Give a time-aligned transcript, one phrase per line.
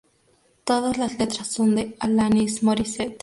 [0.63, 3.19] Todas las letras son de Alanis Morissette